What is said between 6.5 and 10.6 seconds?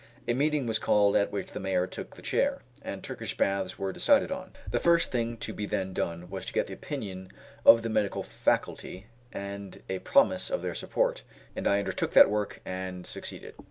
get the opinion of the medical faculty, and a promise